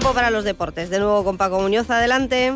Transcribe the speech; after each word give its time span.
Tiempo 0.00 0.14
para 0.14 0.30
los 0.30 0.44
deportes. 0.44 0.88
De 0.88 0.98
nuevo 0.98 1.22
con 1.24 1.36
Paco 1.36 1.60
Muñoz, 1.60 1.90
adelante. 1.90 2.54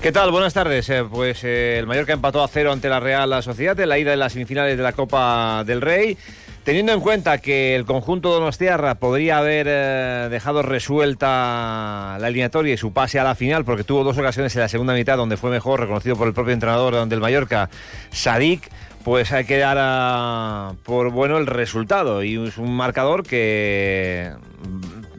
¿Qué 0.00 0.10
tal? 0.10 0.30
Buenas 0.30 0.54
tardes. 0.54 0.88
Eh, 0.88 1.04
pues 1.04 1.44
eh, 1.44 1.76
el 1.78 1.86
Mallorca 1.86 2.14
empató 2.14 2.42
a 2.42 2.48
cero 2.48 2.72
ante 2.72 2.88
la 2.88 2.98
Real 2.98 3.42
Sociedad 3.42 3.78
en 3.78 3.90
la 3.90 3.98
ida 3.98 4.12
de 4.12 4.16
las 4.16 4.32
semifinales 4.32 4.78
de 4.78 4.82
la 4.82 4.94
Copa 4.94 5.64
del 5.66 5.82
Rey. 5.82 6.16
Teniendo 6.64 6.92
en 6.94 7.02
cuenta 7.02 7.36
que 7.36 7.76
el 7.76 7.84
conjunto 7.84 8.30
Donostiarra 8.30 8.94
podría 8.94 9.36
haber 9.36 9.66
eh, 9.68 10.28
dejado 10.30 10.62
resuelta 10.62 12.16
la 12.18 12.28
eliminatoria 12.28 12.72
y 12.72 12.78
su 12.78 12.94
pase 12.94 13.18
a 13.18 13.24
la 13.24 13.34
final, 13.34 13.66
porque 13.66 13.84
tuvo 13.84 14.02
dos 14.02 14.16
ocasiones 14.16 14.56
en 14.56 14.62
la 14.62 14.68
segunda 14.68 14.94
mitad 14.94 15.18
donde 15.18 15.36
fue 15.36 15.50
mejor, 15.50 15.80
reconocido 15.80 16.16
por 16.16 16.26
el 16.26 16.32
propio 16.32 16.54
entrenador 16.54 17.06
del 17.06 17.20
Mallorca, 17.20 17.68
Sadik, 18.12 18.66
pues 19.04 19.30
hay 19.32 19.44
que 19.44 19.58
dar 19.58 19.76
a, 19.78 20.72
por 20.84 21.10
bueno 21.10 21.36
el 21.36 21.46
resultado. 21.46 22.22
Y 22.22 22.42
es 22.42 22.56
un 22.56 22.74
marcador 22.74 23.24
que 23.24 24.32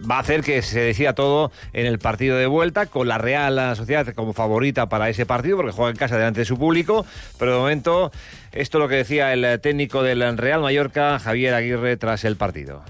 va 0.10 0.18
a 0.18 0.20
hacer 0.20 0.42
que 0.42 0.62
se 0.62 0.80
decida 0.80 1.14
todo 1.14 1.52
en 1.74 1.86
el 1.86 2.00
partido 2.00 2.38
de 2.38 2.48
vuelta, 2.48 2.86
con 2.86 3.08
la 3.08 3.18
Real 3.18 3.76
Sociedad 3.76 4.08
como 4.14 4.34
favorita 4.34 4.90
para 4.90 5.10
ese 5.10 5.26
partido, 5.26 5.58
porque 5.58 5.72
juega 5.72 5.92
en 5.92 5.98
casa 5.98 6.18
delante 6.18 6.42
de 6.42 6.46
su 6.46 6.58
público, 6.58 7.06
pero 7.38 7.54
de 7.54 7.58
momento 7.60 8.12
esto 8.52 8.78
es 8.78 8.82
lo 8.82 8.88
que 8.88 8.96
decía 8.96 9.34
el 9.34 9.60
técnico 9.62 10.04
del 10.04 10.38
Real 10.38 10.62
Mallorca, 10.62 11.20
Javier 11.20 11.54
Aguirre, 11.54 11.98
tras 11.98 12.24
el 12.26 12.36
partido. 12.36 12.84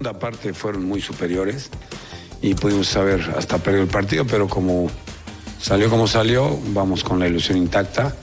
La 0.00 0.18
parte 0.18 0.52
fueron 0.54 0.84
muy 0.84 1.00
superiores 1.00 1.70
y 2.42 2.54
pudimos 2.54 2.88
saber 2.88 3.20
hasta 3.36 3.58
perder 3.58 3.82
el 3.82 3.88
partido, 3.88 4.24
pero 4.26 4.48
como 4.48 4.90
salió 5.60 5.90
como 5.90 6.06
salió, 6.06 6.58
vamos 6.68 7.04
con 7.04 7.18
la 7.18 7.28
ilusión 7.28 7.58
intacta. 7.58 8.14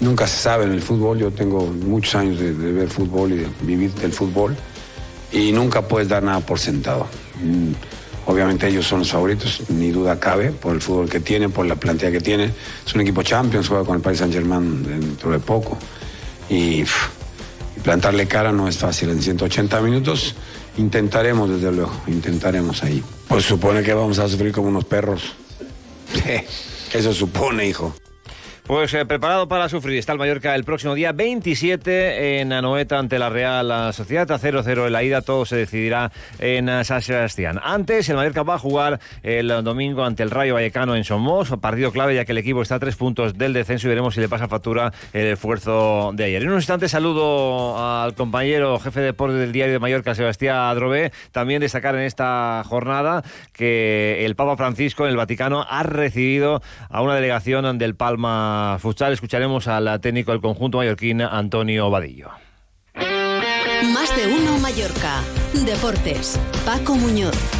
Nunca 0.00 0.26
se 0.26 0.38
sabe 0.38 0.64
en 0.64 0.72
el 0.72 0.82
fútbol, 0.82 1.18
yo 1.18 1.30
tengo 1.30 1.66
muchos 1.66 2.14
años 2.14 2.38
de, 2.38 2.54
de 2.54 2.72
ver 2.72 2.88
fútbol 2.88 3.32
y 3.32 3.36
de 3.36 3.48
vivir 3.62 3.92
del 3.92 4.12
fútbol 4.12 4.56
y 5.32 5.52
nunca 5.52 5.82
puedes 5.82 6.08
dar 6.08 6.22
nada 6.22 6.40
por 6.40 6.58
sentado. 6.58 7.06
Mm, 7.42 7.72
obviamente 8.26 8.68
ellos 8.68 8.86
son 8.86 9.00
los 9.00 9.10
favoritos, 9.10 9.62
ni 9.68 9.90
duda 9.90 10.18
cabe, 10.18 10.50
por 10.50 10.74
el 10.74 10.80
fútbol 10.80 11.08
que 11.08 11.20
tienen, 11.20 11.52
por 11.52 11.66
la 11.66 11.76
plantilla 11.76 12.12
que 12.12 12.20
tienen. 12.20 12.52
Es 12.86 12.94
un 12.94 13.00
equipo 13.00 13.22
Champions, 13.22 13.68
juega 13.68 13.84
con 13.84 13.96
el 13.96 14.02
Paris 14.02 14.18
Saint 14.20 14.32
Germain 14.32 14.82
dentro 14.82 15.30
de 15.30 15.38
poco. 15.38 15.78
Y, 16.48 16.84
plantarle 17.82 18.26
cara 18.26 18.52
no 18.52 18.68
es 18.68 18.78
fácil 18.78 19.10
en 19.10 19.22
180 19.22 19.80
minutos. 19.80 20.34
Intentaremos, 20.76 21.48
desde 21.50 21.72
luego, 21.72 21.92
intentaremos 22.06 22.82
ahí. 22.82 23.02
Pues 23.28 23.44
supone 23.44 23.82
que 23.82 23.94
vamos 23.94 24.18
a 24.18 24.28
sufrir 24.28 24.52
como 24.52 24.68
unos 24.68 24.84
perros. 24.84 25.34
Eso 26.92 27.12
supone, 27.12 27.68
hijo. 27.68 27.94
Pues 28.64 28.94
eh, 28.94 29.04
preparado 29.04 29.48
para 29.48 29.68
sufrir 29.68 29.98
está 29.98 30.12
el 30.12 30.18
Mallorca 30.18 30.54
el 30.54 30.64
próximo 30.64 30.94
día 30.94 31.12
27 31.12 32.40
en 32.40 32.52
Anoeta 32.52 32.98
ante 32.98 33.18
la 33.18 33.28
Real 33.28 33.92
Sociedad. 33.92 34.30
A 34.30 34.38
0-0 34.38 34.86
en 34.86 34.92
la 34.92 35.02
ida, 35.02 35.22
todo 35.22 35.44
se 35.44 35.56
decidirá 35.56 36.12
en 36.38 36.68
eh, 36.68 36.84
San 36.84 37.02
Sebastián. 37.02 37.60
Antes, 37.62 38.08
el 38.08 38.16
Mallorca 38.16 38.42
va 38.42 38.54
a 38.54 38.58
jugar 38.58 39.00
el 39.22 39.48
domingo 39.64 40.04
ante 40.04 40.22
el 40.22 40.30
Rayo 40.30 40.54
Vallecano 40.54 40.94
en 40.94 41.04
Somos. 41.04 41.50
Partido 41.60 41.90
clave 41.90 42.14
ya 42.14 42.24
que 42.24 42.32
el 42.32 42.38
equipo 42.38 42.62
está 42.62 42.76
a 42.76 42.78
tres 42.78 42.96
puntos 42.96 43.36
del 43.36 43.52
descenso 43.52 43.86
y 43.86 43.90
veremos 43.90 44.14
si 44.14 44.20
le 44.20 44.28
pasa 44.28 44.46
factura 44.46 44.92
el 45.12 45.26
esfuerzo 45.26 46.12
de 46.14 46.24
ayer. 46.24 46.42
En 46.42 46.50
un 46.50 46.56
instante 46.56 46.88
saludo 46.88 47.76
al 47.78 48.14
compañero 48.14 48.78
jefe 48.78 49.00
de 49.00 49.06
deporte 49.06 49.36
del 49.36 49.52
diario 49.52 49.72
de 49.72 49.78
Mallorca, 49.80 50.14
Sebastián 50.14 50.56
Adrobé. 50.56 51.12
También 51.32 51.60
destacar 51.60 51.94
en 51.96 52.02
esta 52.02 52.62
jornada 52.66 53.22
que 53.52 54.24
el 54.24 54.36
Papa 54.36 54.56
Francisco 54.56 55.04
en 55.04 55.10
el 55.10 55.16
Vaticano 55.16 55.66
ha 55.68 55.82
recibido 55.82 56.62
a 56.88 57.02
una 57.02 57.14
delegación 57.14 57.78
del 57.78 57.96
Palma 57.96 58.59
futsal 58.78 59.12
escucharemos 59.12 59.68
al 59.68 60.00
técnico 60.00 60.32
del 60.32 60.40
conjunto 60.40 60.78
mallorquín, 60.78 61.20
Antonio 61.22 61.90
Vadillo. 61.90 62.30
Más 62.94 64.14
de 64.16 64.26
uno 64.26 64.58
Mallorca. 64.58 65.22
Deportes. 65.52 66.38
Paco 66.64 66.94
Muñoz. 66.96 67.59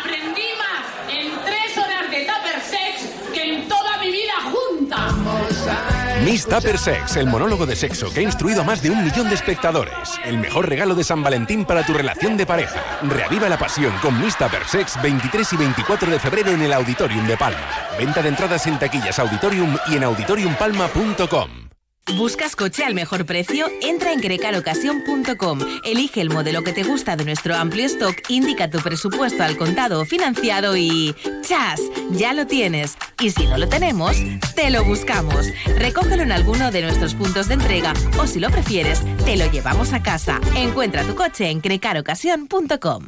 Miss 6.23 6.45
Tupper 6.45 6.77
Sex, 6.77 7.15
el 7.17 7.25
monólogo 7.25 7.65
de 7.65 7.75
sexo 7.75 8.13
que 8.13 8.19
ha 8.19 8.23
instruido 8.23 8.61
a 8.61 8.63
más 8.63 8.81
de 8.83 8.91
un 8.91 9.03
millón 9.03 9.27
de 9.27 9.35
espectadores. 9.35 10.19
El 10.23 10.37
mejor 10.37 10.69
regalo 10.69 10.93
de 10.93 11.03
San 11.03 11.23
Valentín 11.23 11.65
para 11.65 11.83
tu 11.83 11.93
relación 11.93 12.37
de 12.37 12.45
pareja. 12.45 12.99
Reaviva 13.01 13.49
la 13.49 13.57
pasión 13.57 13.93
con 14.01 14.21
Miss 14.21 14.37
Tupper 14.37 14.65
Sex 14.67 15.01
23 15.01 15.53
y 15.53 15.57
24 15.57 16.11
de 16.11 16.19
febrero 16.19 16.51
en 16.51 16.61
el 16.61 16.73
Auditorium 16.73 17.25
de 17.25 17.37
Palma. 17.37 17.67
Venta 17.97 18.21
de 18.21 18.29
entradas 18.29 18.67
en 18.67 18.77
taquillas 18.77 19.17
Auditorium 19.17 19.75
y 19.87 19.95
en 19.95 20.03
auditoriumpalma.com. 20.03 21.70
¿Buscas 22.07 22.55
coche 22.55 22.83
al 22.83 22.93
mejor 22.93 23.25
precio? 23.25 23.67
Entra 23.81 24.11
en 24.11 24.19
crecarocasión.com, 24.19 25.59
elige 25.85 26.21
el 26.21 26.29
modelo 26.29 26.63
que 26.63 26.73
te 26.73 26.83
gusta 26.83 27.15
de 27.15 27.25
nuestro 27.25 27.55
amplio 27.55 27.85
stock, 27.85 28.15
indica 28.27 28.69
tu 28.69 28.79
presupuesto 28.79 29.43
al 29.43 29.55
contado 29.55 30.01
o 30.01 30.05
financiado 30.05 30.75
y 30.75 31.15
¡chas! 31.41 31.79
Ya 32.11 32.33
lo 32.33 32.45
tienes. 32.47 32.97
Y 33.21 33.29
si 33.31 33.45
no 33.45 33.57
lo 33.57 33.69
tenemos, 33.69 34.17
te 34.55 34.69
lo 34.71 34.83
buscamos. 34.83 35.47
Recógelo 35.77 36.23
en 36.23 36.31
alguno 36.31 36.71
de 36.71 36.81
nuestros 36.81 37.15
puntos 37.15 37.47
de 37.47 37.53
entrega 37.53 37.93
o 38.19 38.27
si 38.27 38.39
lo 38.39 38.49
prefieres, 38.49 39.01
te 39.23 39.37
lo 39.37 39.49
llevamos 39.49 39.93
a 39.93 40.03
casa. 40.03 40.41
Encuentra 40.55 41.03
tu 41.03 41.15
coche 41.15 41.49
en 41.49 41.61
crecarocasión.com. 41.61 43.07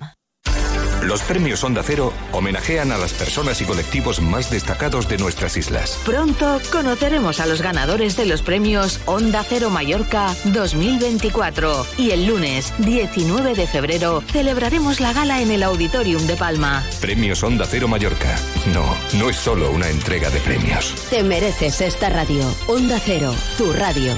Los 1.03 1.22
premios 1.22 1.62
Onda 1.66 1.84
Cero 1.84 2.14
homenajean 2.31 2.94
a 2.94 2.97
las 2.97 3.12
personas 3.12 3.59
y 3.59 3.66
colectivos 3.66 4.22
más 4.22 4.50
destacados 4.50 5.09
de 5.09 5.18
nuestras 5.18 5.58
islas. 5.58 6.00
Pronto 6.06 6.62
conoceremos 6.72 7.41
a 7.41 7.46
los 7.46 7.62
ganadores 7.62 8.16
de 8.16 8.25
los 8.25 8.41
premios 8.41 9.02
Onda 9.06 9.44
Cero 9.44 9.69
Mallorca 9.69 10.34
2024. 10.46 11.86
Y 11.97 12.12
el 12.12 12.25
lunes 12.25 12.74
19 12.78 13.53
de 13.53 13.68
febrero 13.68 14.24
celebraremos 14.31 15.02
la 15.02 15.12
gala 15.12 15.42
en 15.42 15.52
el 15.52 15.63
Auditorium 15.63 16.25
de 16.25 16.38
Palma. 16.38 16.81
Premios 17.02 17.44
Onda 17.44 17.66
Cero 17.69 17.90
Mallorca. 17.90 18.40
No, 18.74 18.86
no 19.19 19.30
es 19.30 19.36
solo 19.36 19.72
una 19.72 19.90
entrega 19.90 20.30
de 20.30 20.40
premios. 20.40 20.96
Te 21.09 21.22
mereces 21.22 21.81
esta 21.81 22.09
radio. 22.09 22.44
Onda 22.68 22.97
Cero, 23.03 23.36
tu 23.58 23.74
radio. 23.74 24.13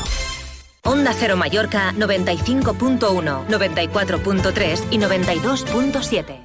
Onda 0.84 1.14
Cero 1.18 1.36
Mallorca 1.36 1.94
95.1, 1.94 3.48
94.3 3.48 4.84
y 4.92 5.00
92.7. 5.00 6.45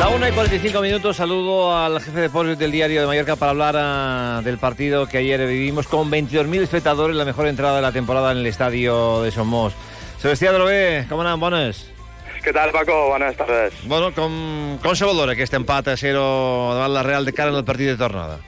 La 0.00 0.08
1 0.08 0.28
y 0.28 0.32
45 0.32 0.80
minutos, 0.80 1.14
saludo 1.18 1.76
al 1.76 2.00
jefe 2.00 2.16
de 2.16 2.22
deportes 2.22 2.58
del 2.58 2.72
diario 2.72 3.02
de 3.02 3.06
Mallorca 3.06 3.36
para 3.36 3.50
hablar 3.50 3.74
ah, 3.76 4.40
del 4.42 4.56
partido 4.56 5.06
que 5.06 5.18
ayer 5.18 5.46
vivimos 5.46 5.86
con 5.88 6.10
22.000 6.10 6.62
espectadores, 6.62 7.14
la 7.14 7.26
mejor 7.26 7.46
entrada 7.46 7.76
de 7.76 7.82
la 7.82 7.92
temporada 7.92 8.32
en 8.32 8.38
el 8.38 8.46
estadio 8.46 9.20
de 9.20 9.30
Somos. 9.30 9.74
Sebastián 10.16 10.54
Drobé, 10.54 11.04
com 11.06 11.20
anem? 11.20 11.36
Bones. 11.36 11.82
Què 12.40 12.48
tal, 12.48 12.72
Paco? 12.72 12.96
Bones 13.10 13.36
tardes. 13.36 13.76
Bueno, 13.84 14.08
com, 14.16 14.78
com 14.80 14.96
se 14.96 15.04
valora 15.04 15.36
aquest 15.36 15.60
empat 15.60 15.92
a 15.92 15.98
0 16.00 16.24
davant 16.78 16.96
la 16.96 17.04
Real 17.04 17.28
de 17.28 17.36
cara 17.36 17.52
en 17.52 17.60
el 17.60 17.68
partit 17.68 17.92
de 17.92 18.00
tornada? 18.00 18.40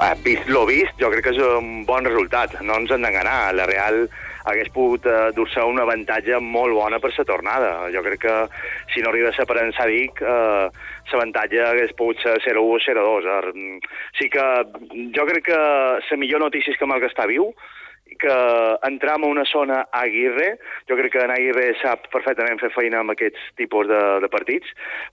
Eh, 0.00 0.14
vist 0.24 0.48
lo 0.48 0.64
vist, 0.64 0.96
jo 0.96 1.12
crec 1.12 1.28
que 1.28 1.36
és 1.36 1.44
un 1.52 1.82
bon 1.84 2.08
resultat. 2.08 2.56
No 2.64 2.80
ens 2.80 2.96
hem 2.96 3.04
d'enganar. 3.04 3.52
La 3.60 3.68
Real 3.68 4.06
hagués 4.44 4.70
pogut 4.74 5.06
eh, 5.06 5.30
dur-se 5.36 5.64
un 5.66 5.80
avantatge 5.82 6.40
molt 6.42 6.74
bona 6.76 7.00
per 7.02 7.12
la 7.16 7.26
tornada. 7.28 7.72
Jo 7.94 8.02
crec 8.06 8.24
que 8.26 8.36
si 8.94 9.02
no 9.02 9.10
arriba 9.10 9.30
a 9.30 9.36
ser 9.36 9.46
per 9.46 9.58
en 9.62 9.72
Sadik, 9.76 10.22
eh, 10.22 10.66
l'avantatge 11.12 11.62
hagués 11.66 11.94
pogut 11.98 12.18
ser 12.22 12.38
0-1 12.46 12.62
o 12.62 12.80
0-2. 12.80 13.28
Eh, 13.28 13.78
sí 14.18 14.30
que 14.32 14.48
jo 15.16 15.28
crec 15.28 15.46
que 15.50 15.62
la 16.10 16.18
millor 16.18 16.40
notícia 16.40 16.72
és 16.72 16.78
que 16.78 16.88
Malga 16.88 17.10
està 17.10 17.28
viu, 17.30 17.52
que 18.18 18.34
entram 18.86 19.24
a 19.24 19.30
una 19.30 19.44
zona 19.44 19.86
Aguirre, 19.92 20.56
jo 20.88 20.96
crec 20.98 21.14
que 21.14 21.24
en 21.24 21.32
Aguirre 21.34 21.72
sap 21.80 22.08
perfectament 22.12 22.60
fer 22.60 22.72
feina 22.74 23.00
amb 23.00 23.14
aquests 23.14 23.52
tipus 23.60 23.88
de, 23.90 24.00
de 24.24 24.30
partits, 24.32 24.68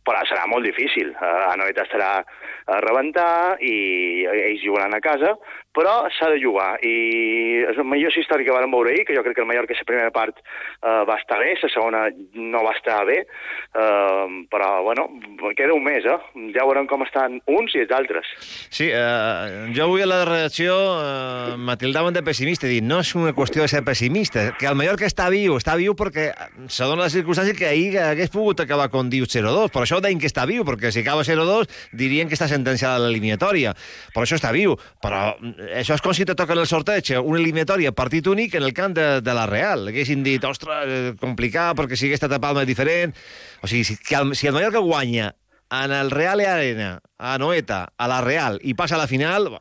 però 0.05 0.21
serà 0.27 0.45
molt 0.51 0.67
difícil. 0.67 1.13
Uh, 1.15 1.49
Anoeta 1.53 1.85
estarà 1.87 2.11
a 2.19 2.81
rebentar 2.85 3.57
i 3.65 4.25
ells 4.29 4.63
jugaran 4.65 4.95
a 4.95 5.03
casa, 5.03 5.35
però 5.79 6.09
s'ha 6.11 6.27
de 6.33 6.41
jugar, 6.43 6.73
i 6.83 7.63
és 7.69 7.77
el 7.79 7.87
millor 7.87 8.11
històric 8.19 8.49
que 8.49 8.55
vam 8.55 8.73
veure 8.73 8.91
ahir, 8.91 9.05
que 9.07 9.15
jo 9.15 9.23
crec 9.23 9.37
que 9.37 9.43
el 9.45 9.47
Mallorca 9.47 9.77
la 9.77 9.87
primera 9.87 10.11
part 10.11 10.41
eh, 10.41 11.03
va 11.07 11.15
estar 11.21 11.39
bé, 11.39 11.53
la 11.61 11.69
segona 11.71 12.01
no 12.35 12.63
va 12.65 12.73
estar 12.75 12.97
bé, 13.07 13.19
eh, 13.23 14.25
però, 14.51 14.69
bueno, 14.83 15.07
queda 15.55 15.73
un 15.73 15.85
mes, 15.85 16.03
eh? 16.03 16.17
Ja 16.55 16.65
veurem 16.67 16.89
com 16.89 17.05
estan 17.05 17.39
uns 17.47 17.75
i 17.77 17.83
els 17.85 17.93
altres. 17.95 18.27
Sí, 18.67 18.89
eh, 18.91 19.69
jo 19.75 19.85
avui 19.87 20.03
a 20.03 20.09
la 20.09 20.19
redacció 20.27 20.75
eh, 20.75 21.55
m'atildaven 21.55 22.17
de 22.17 22.25
pessimista, 22.27 22.67
dit, 22.67 22.83
no 22.83 22.99
és 23.05 23.13
una 23.15 23.31
qüestió 23.37 23.63
de 23.63 23.71
ser 23.71 23.83
pessimista, 23.87 24.49
que 24.59 24.67
el 24.67 24.75
Mallorca 24.79 25.07
està 25.07 25.29
viu, 25.31 25.55
està 25.61 25.77
viu 25.79 25.95
perquè 25.95 26.29
se 26.67 26.83
dona 26.83 27.05
la 27.05 27.13
circumstància 27.13 27.55
que 27.55 27.69
ahir 27.69 27.95
hagués 28.03 28.33
pogut 28.33 28.65
acabar 28.65 28.89
con 28.91 29.11
diu 29.13 29.29
0-2, 29.29 29.71
per 29.71 29.85
això 29.85 30.01
deien 30.03 30.19
que 30.19 30.27
està 30.27 30.43
viu, 30.49 30.67
perquè 30.67 30.91
si 30.91 31.05
acaba 31.05 31.23
0-2 31.23 31.71
dirien 31.95 32.27
que 32.27 32.35
està 32.35 32.49
sentenciada 32.51 32.99
l'eliminatòria, 33.05 33.75
per 34.11 34.25
això 34.25 34.35
està 34.35 34.51
viu, 34.55 34.75
però 34.99 35.37
això 35.77 35.97
és 35.97 36.03
com 36.03 36.13
si 36.15 36.25
te 36.25 36.35
toquen 36.37 36.59
el 36.61 36.67
sorteig, 36.69 37.11
una 37.19 37.39
eliminatòria 37.39 37.93
partit 37.95 38.27
únic 38.27 38.55
en 38.57 38.65
el 38.65 38.73
camp 38.77 38.95
de, 38.97 39.07
de 39.25 39.35
la 39.35 39.45
Real, 39.49 39.89
haguessin 39.91 40.23
dit, 40.25 40.43
ostres, 40.45 40.87
eh, 40.87 41.13
complicat, 41.19 41.75
perquè 41.77 41.97
si 41.97 42.07
hagués 42.07 42.21
estat 42.21 42.37
a 42.37 42.41
Palma 42.43 42.65
és 42.65 42.71
diferent, 42.71 43.13
o 43.61 43.69
sigui, 43.69 43.85
si, 43.87 43.99
que 44.01 44.17
el, 44.19 44.33
si 44.35 44.49
el 44.49 44.57
Mallorca 44.57 44.83
guanya 44.83 45.33
en 45.69 45.91
el 45.93 46.09
Real 46.11 46.41
Arena, 46.41 46.99
a 47.17 47.37
Noeta, 47.37 47.93
a 47.97 48.07
la 48.09 48.21
Real, 48.25 48.57
i 48.65 48.73
passa 48.73 48.97
a 48.97 49.03
la 49.03 49.07
final, 49.07 49.51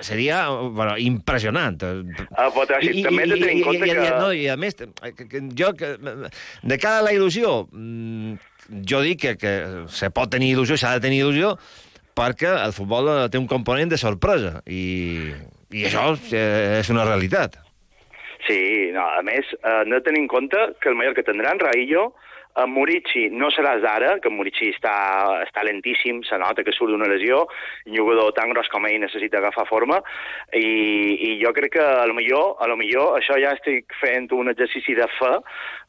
seria 0.00 0.48
bueno, 0.48 0.98
impressionant. 0.98 1.80
Ah, 2.36 2.50
però 2.52 2.80
sí, 2.82 3.00
I, 3.00 3.04
també 3.06 3.24
hem 3.24 3.34
de 3.34 3.40
tenir 3.40 3.54
en 3.56 3.62
compte 3.64 3.86
i, 3.88 3.90
i, 3.90 3.96
que... 3.96 4.10
No, 4.20 4.32
I 4.36 4.48
a 4.52 4.56
més, 4.60 4.76
jo, 5.56 5.72
que, 5.78 5.94
de 5.96 6.80
cara 6.80 7.00
a 7.00 7.06
la 7.08 7.14
il·lusió, 7.16 7.54
mm, 7.72 8.34
jo 8.90 9.00
dic 9.06 9.22
que, 9.24 9.36
que 9.40 9.54
se 9.88 10.12
pot 10.14 10.32
tenir 10.32 10.52
il·lusió, 10.54 10.76
s'ha 10.76 10.98
de 10.98 11.06
tenir 11.08 11.22
il·lusió, 11.24 11.54
perquè 12.20 12.52
el 12.66 12.76
futbol 12.76 13.08
té 13.32 13.40
un 13.40 13.48
component 13.48 13.90
de 13.92 13.98
sorpresa, 14.00 14.60
i, 14.68 15.32
i 15.72 15.88
això 15.88 16.12
és 16.36 16.92
una 16.92 17.08
realitat. 17.08 17.56
Sí, 18.46 18.90
no, 18.94 19.04
a 19.04 19.22
més, 19.24 19.46
eh, 19.60 19.82
de 19.88 20.00
tenir 20.04 20.24
en 20.24 20.30
compte 20.30 20.58
que 20.82 20.90
el 20.90 20.98
Mallorca 20.98 21.24
tindrà 21.26 21.54
en 21.54 21.60
Raillo 21.62 22.10
en 22.56 22.70
Murici 22.74 23.28
no 23.30 23.50
serà 23.54 23.76
d'ara, 23.82 24.16
que 24.22 24.32
Murici 24.32 24.70
està, 24.74 24.94
està 25.44 25.64
lentíssim, 25.66 26.22
se 26.26 26.38
nota 26.40 26.64
que 26.66 26.74
surt 26.74 26.92
d'una 26.92 27.08
lesió, 27.10 27.44
un 27.86 27.96
jugador 27.96 28.32
tan 28.36 28.50
gros 28.54 28.68
com 28.72 28.86
ell 28.88 28.98
necessita 29.02 29.38
agafar 29.38 29.66
forma, 29.68 30.00
i, 30.56 30.64
i 31.30 31.36
jo 31.42 31.52
crec 31.56 31.76
que 31.78 31.84
a 31.84 32.06
lo 32.10 32.16
millor, 32.16 32.56
a 32.60 32.68
lo 32.70 32.76
millor 32.80 33.18
això 33.20 33.38
ja 33.40 33.54
estic 33.56 33.94
fent 34.00 34.30
un 34.36 34.50
exercici 34.52 34.96
de 34.98 35.06
fe, 35.18 35.32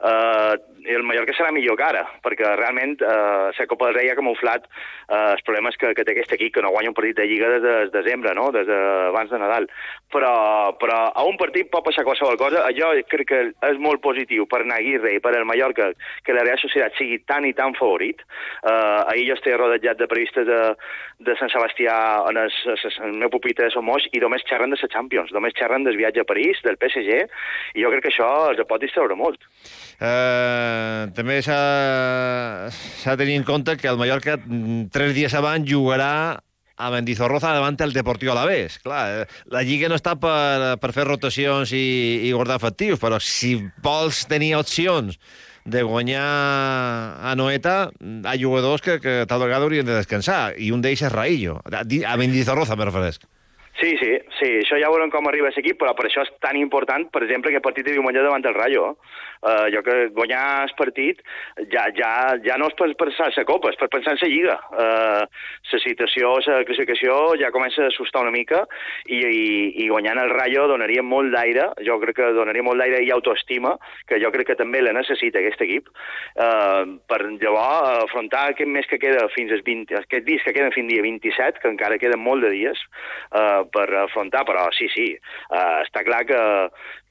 eh, 0.06 0.54
el 0.96 1.04
Mallorca 1.06 1.36
serà 1.38 1.52
millor 1.54 1.78
que 1.78 1.88
ara, 1.88 2.06
perquè 2.26 2.56
realment 2.58 2.98
eh, 3.02 3.52
la 3.58 3.68
Copa 3.70 3.90
del 3.90 3.98
Rei 4.00 4.12
ha 4.12 4.18
camuflat 4.18 4.66
eh, 4.66 5.34
els 5.36 5.44
problemes 5.48 5.78
que, 5.78 5.94
que 5.98 6.06
té 6.06 6.16
aquest 6.16 6.36
equip, 6.38 6.56
que 6.56 6.64
no 6.66 6.74
guanya 6.74 6.92
un 6.92 6.98
partit 6.98 7.20
de 7.20 7.28
Lliga 7.30 7.50
des 7.54 7.66
de 7.66 7.76
desembre, 7.94 8.34
no? 8.38 8.50
des 8.52 8.68
de 8.68 8.78
abans 9.10 9.30
de 9.32 9.40
Nadal. 9.42 9.68
Però, 10.12 10.34
però 10.82 11.00
a 11.16 11.26
un 11.28 11.38
partit 11.40 11.70
pot 11.72 11.86
passar 11.86 12.04
qualsevol 12.08 12.40
cosa. 12.40 12.66
Jo 12.76 12.92
crec 13.12 13.30
que 13.30 13.42
és 13.70 13.80
molt 13.82 14.02
positiu 14.04 14.48
per 14.50 14.64
Naguirre 14.68 15.14
i 15.16 15.22
per 15.24 15.36
el 15.38 15.48
Mallorca 15.48 15.92
que 16.26 16.36
la 16.36 16.44
Real 16.52 16.60
Societat 16.60 16.98
sigui 17.00 17.22
tan 17.24 17.48
i 17.48 17.54
tan 17.56 17.76
favorit. 17.80 18.20
Uh, 18.62 19.08
ahir 19.12 19.30
jo 19.30 19.38
estic 19.38 19.56
rodejat 19.56 20.00
de 20.00 20.08
periodistes 20.12 20.48
de, 20.50 20.60
de 21.24 21.36
Sant 21.40 21.52
Sebastià 21.54 21.96
en 22.28 22.42
el, 22.44 22.52
el 23.08 23.16
meu 23.24 23.32
pupitre 23.32 23.70
de 23.70 23.74
Somos 23.74 24.04
i 24.12 24.20
només 24.24 24.44
xerren 24.50 24.76
de 24.76 24.80
la 24.82 24.92
Champions, 24.92 25.32
només 25.32 25.56
xerren 25.56 25.88
del 25.88 26.00
viatge 26.00 26.26
a 26.26 26.28
París, 26.28 26.60
del 26.66 26.80
PSG, 26.82 27.24
i 27.80 27.86
jo 27.86 27.92
crec 27.94 28.06
que 28.06 28.12
això 28.12 28.30
els 28.52 28.62
pot 28.68 28.84
distreure 28.84 29.16
molt. 29.16 29.40
Uh, 30.02 31.08
també 31.16 31.40
s'ha 31.46 32.72
de 32.72 33.20
tenir 33.22 33.40
en 33.40 33.48
compte 33.48 33.78
que 33.80 33.92
el 33.92 34.00
Mallorca 34.02 34.38
mm, 34.38 34.90
tres 34.92 35.16
dies 35.16 35.36
abans 35.38 35.68
jugarà 35.70 36.42
a 36.82 36.90
Mendizorroza 36.90 37.54
davant 37.54 37.78
el 37.86 37.94
Deportiu 37.94 38.32
Alavés. 38.34 38.80
Clar, 38.82 39.04
eh, 39.12 39.26
la 39.54 39.62
Lliga 39.62 39.90
no 39.92 40.00
està 40.00 40.16
per, 40.20 40.80
per 40.82 40.92
fer 40.96 41.06
rotacions 41.06 41.74
i, 41.78 41.86
i 42.26 42.34
guardar 42.34 42.58
efectius, 42.58 43.00
però 43.02 43.22
si 43.22 43.54
vols 43.86 44.26
tenir 44.32 44.56
opcions 44.58 45.20
de 45.66 45.84
guanyar 45.84 46.24
a 47.22 47.34
Noeta, 47.38 47.92
ha 48.26 48.38
jugadors 48.40 48.82
que, 48.82 49.00
que 49.00 49.26
tal 49.30 49.44
vegada 49.44 49.68
haurien 49.68 49.86
de 49.86 49.98
descansar, 50.00 50.54
i 50.58 50.72
un 50.72 50.82
d'ells 50.82 51.06
és 51.06 51.14
Raillo. 51.14 51.60
A 51.72 52.18
Mendizorroza, 52.18 52.76
me 52.76 52.90
referesc. 52.90 53.28
Sí, 53.80 53.96
sí, 53.98 54.12
sí, 54.38 54.50
això 54.62 54.78
ja 54.78 54.92
veurem 54.94 55.10
com 55.10 55.26
arriba 55.30 55.50
l'equip, 55.56 55.80
però 55.80 55.94
per 55.98 56.06
això 56.10 56.26
és 56.26 56.32
tan 56.44 56.58
important, 56.60 57.08
per 57.10 57.24
exemple, 57.24 57.50
que 57.50 57.62
el 57.62 57.66
partit 57.66 57.88
de 57.88 57.96
diumenge 57.96 58.22
davant 58.22 58.44
del 58.44 58.58
Rayo. 58.58 58.98
Uh, 59.42 59.66
jo 59.74 59.82
que 59.82 59.96
guanyar 60.14 60.68
el 60.68 60.74
partit 60.78 61.22
ja, 61.74 61.88
ja, 61.98 62.12
ja 62.46 62.58
no 62.62 62.68
és 62.70 62.76
per 62.78 62.92
pensar 63.00 63.32
la 63.34 63.46
Copa, 63.50 63.72
és 63.74 63.80
per 63.80 63.90
pensar 63.90 64.14
en 64.14 64.20
la 64.22 64.30
Lliga. 64.30 64.58
Uh, 64.70 65.24
la 65.72 65.80
situació, 65.82 66.36
la 66.46 66.62
classificació 66.68 67.16
ja 67.42 67.50
comença 67.54 67.86
a 67.86 67.90
assustar 67.90 68.22
una 68.22 68.34
mica 68.36 68.64
i, 69.08 69.18
i, 69.18 69.48
i 69.82 69.90
guanyant 69.90 70.22
el 70.22 70.34
Rayo 70.36 70.68
donaria 70.70 71.02
molt 71.02 71.34
d'aire, 71.34 71.72
jo 71.88 71.98
crec 72.04 72.20
que 72.20 72.30
donaria 72.38 72.66
molt 72.66 72.82
d'aire 72.82 73.02
i 73.02 73.10
autoestima, 73.16 73.74
que 74.08 74.22
jo 74.22 74.30
crec 74.36 74.52
que 74.52 74.60
també 74.60 74.84
la 74.84 74.94
necessita 74.94 75.42
aquest 75.42 75.66
equip, 75.66 75.90
uh, 76.38 76.86
per 77.10 77.22
llavors 77.32 78.06
afrontar 78.06 78.48
aquest 78.52 78.70
mes 78.70 78.88
que 78.90 79.02
queda 79.02 79.28
fins 79.36 79.52
als 79.56 79.66
20, 79.66 79.98
aquest 80.04 80.28
dies 80.28 80.46
que 80.46 80.54
queden 80.54 80.74
fins 80.76 80.92
dia 80.92 81.04
27, 81.06 81.62
que 81.64 81.72
encara 81.72 82.00
queden 82.02 82.22
molt 82.22 82.46
de 82.46 82.54
dies, 82.54 82.80
uh, 83.34 83.66
per 83.74 83.88
afrontar, 84.06 84.46
però 84.46 84.70
sí, 84.78 84.90
sí, 84.94 85.12
uh, 85.50 85.82
està 85.86 86.06
clar 86.06 86.24
que, 86.30 86.42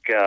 que 0.04 0.20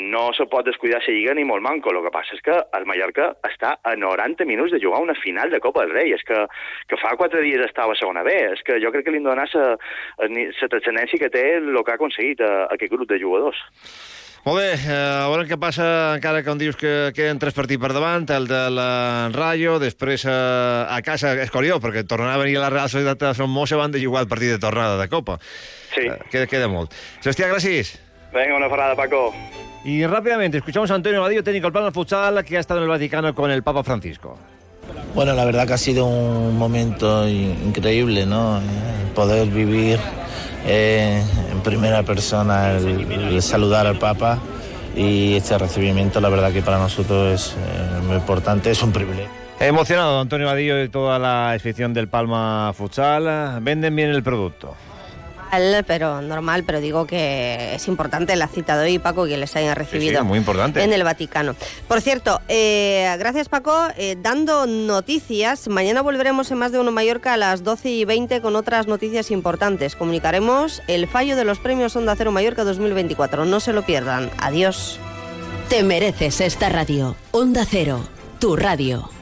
no 0.00 0.28
se 0.36 0.46
pot 0.50 0.66
descuidar 0.66 1.00
la 1.02 1.14
Lliga 1.14 1.34
ni 1.34 1.44
molt 1.44 1.64
manco. 1.64 1.92
El 1.92 2.02
que 2.04 2.12
passa 2.14 2.36
és 2.36 2.42
que 2.44 2.56
el 2.78 2.86
Mallorca 2.88 3.30
està 3.48 3.76
a 3.82 3.94
90 3.96 4.46
minuts 4.48 4.74
de 4.74 4.82
jugar 4.82 5.02
una 5.02 5.16
final 5.18 5.50
de 5.50 5.60
Copa 5.64 5.84
del 5.84 5.94
Rei. 5.94 6.12
És 6.16 6.24
que, 6.26 6.44
que 6.88 7.00
fa 7.00 7.14
quatre 7.20 7.42
dies 7.44 7.62
estava 7.64 7.94
a 7.94 8.00
segona 8.00 8.24
B. 8.26 8.34
És 8.54 8.64
que 8.66 8.80
jo 8.82 8.92
crec 8.94 9.06
que 9.06 9.14
li 9.14 9.22
han 9.22 9.30
donat 9.30 9.54
la 9.54 10.72
transcendència 10.72 11.20
que 11.20 11.32
té 11.32 11.46
el 11.60 11.80
que 11.84 11.94
ha 11.94 11.98
aconseguit 12.00 12.44
a, 12.44 12.52
a 12.66 12.74
aquest 12.76 12.92
grup 12.92 13.08
de 13.10 13.20
jugadors. 13.22 13.60
Molt 14.44 14.60
bé, 14.60 14.72
eh, 14.76 14.92
a 14.92 15.28
veure 15.32 15.46
què 15.48 15.56
passa, 15.56 15.84
encara 16.18 16.42
que 16.44 16.52
em 16.52 16.58
dius 16.60 16.76
que 16.76 16.90
queden 17.16 17.38
tres 17.40 17.56
partits 17.56 17.80
per 17.80 17.94
davant, 17.96 18.26
el 18.28 18.44
de 18.44 18.60
la 18.76 19.30
Rayo, 19.32 19.78
després 19.80 20.26
eh, 20.28 20.34
a 20.84 21.00
casa, 21.00 21.32
és 21.40 21.52
curiós, 21.54 21.80
perquè 21.80 22.04
tornarà 22.04 22.36
a 22.36 22.42
venir 22.42 22.58
a 22.60 22.66
la 22.66 22.72
Real 22.74 22.92
Societat 22.92 23.24
de 23.24 23.34
Son 23.40 23.48
Mosse 23.48 23.80
van 23.80 23.96
de 23.96 24.04
jugar 24.04 24.26
el 24.26 24.28
partit 24.28 24.52
de 24.52 24.60
tornada 24.60 25.00
de 25.00 25.08
Copa. 25.08 25.38
Sí. 25.94 26.04
Eh, 26.04 26.20
queda, 26.28 26.50
queda 26.50 26.68
molt. 26.68 26.92
Sebastià, 27.24 27.48
gràcies. 27.48 27.96
Venga, 28.34 28.56
una 28.56 28.68
parada, 28.68 28.96
Paco. 28.96 29.32
Y 29.84 30.04
rápidamente, 30.06 30.58
escuchamos 30.58 30.90
a 30.90 30.96
Antonio 30.96 31.20
Vadillo, 31.20 31.44
técnico 31.44 31.66
del 31.66 31.72
plano 31.72 31.92
futsal, 31.92 32.44
que 32.44 32.56
ha 32.56 32.60
estado 32.60 32.80
en 32.80 32.84
el 32.84 32.90
Vaticano 32.90 33.32
con 33.32 33.50
el 33.50 33.62
Papa 33.62 33.84
Francisco. 33.84 34.36
Bueno, 35.14 35.34
la 35.34 35.44
verdad 35.44 35.68
que 35.68 35.74
ha 35.74 35.78
sido 35.78 36.06
un 36.06 36.58
momento 36.58 37.28
increíble, 37.28 38.26
¿no? 38.26 38.60
Poder 39.14 39.46
vivir 39.46 40.00
eh, 40.66 41.22
en 41.52 41.60
primera 41.60 42.02
persona 42.02 42.72
el, 42.72 43.12
el, 43.12 43.40
saludar 43.40 43.86
al 43.86 43.98
Papa 43.98 44.40
y 44.96 45.34
este 45.36 45.56
recibimiento, 45.56 46.20
la 46.20 46.28
verdad 46.28 46.52
que 46.52 46.62
para 46.62 46.78
nosotros 46.78 47.32
es 47.32 47.52
eh, 47.52 48.00
muy 48.04 48.16
importante, 48.16 48.72
es 48.72 48.82
un 48.82 48.90
privilegio. 48.90 49.30
Emocionado 49.60 50.18
Antonio 50.18 50.48
Vadillo 50.48 50.82
y 50.82 50.88
toda 50.88 51.20
la 51.20 51.54
expedición 51.54 51.94
del 51.94 52.08
Palma 52.08 52.72
Futsal. 52.74 53.62
Venden 53.62 53.94
bien 53.94 54.10
el 54.10 54.24
producto 54.24 54.74
pero 55.86 56.22
normal, 56.22 56.64
pero 56.64 56.80
digo 56.80 57.06
que 57.06 57.74
es 57.74 57.88
importante 57.88 58.36
la 58.36 58.48
cita 58.48 58.78
de 58.78 58.84
hoy, 58.84 58.98
Paco, 58.98 59.26
que 59.26 59.36
les 59.36 59.54
haya 59.56 59.74
recibido 59.74 60.12
sí, 60.12 60.18
sí, 60.18 60.24
muy 60.24 60.38
importante. 60.38 60.82
en 60.82 60.92
el 60.92 61.04
Vaticano. 61.04 61.54
Por 61.88 62.00
cierto, 62.00 62.40
eh, 62.48 63.14
gracias 63.18 63.48
Paco, 63.48 63.88
eh, 63.96 64.16
dando 64.20 64.66
noticias, 64.66 65.68
mañana 65.68 66.02
volveremos 66.02 66.50
en 66.50 66.58
Más 66.58 66.72
de 66.72 66.78
Uno 66.78 66.92
Mallorca 66.92 67.34
a 67.34 67.36
las 67.36 67.62
12 67.64 67.90
y 67.90 68.04
20 68.04 68.40
con 68.40 68.56
otras 68.56 68.86
noticias 68.86 69.30
importantes. 69.30 69.96
Comunicaremos 69.96 70.82
el 70.86 71.06
fallo 71.08 71.36
de 71.36 71.44
los 71.44 71.58
premios 71.58 71.96
Onda 71.96 72.14
Cero 72.16 72.32
Mallorca 72.32 72.64
2024. 72.64 73.44
No 73.44 73.60
se 73.60 73.72
lo 73.72 73.82
pierdan. 73.82 74.30
Adiós. 74.38 74.98
Te 75.68 75.82
mereces 75.82 76.40
esta 76.40 76.68
radio. 76.68 77.16
Onda 77.32 77.64
Cero, 77.68 78.00
tu 78.38 78.56
radio. 78.56 79.13